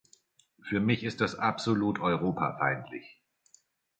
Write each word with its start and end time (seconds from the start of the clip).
Für 0.63 0.79
mich 0.79 1.03
ist 1.03 1.21
das 1.21 1.35
absolut 1.35 1.99
europafeindlich. 1.99 3.05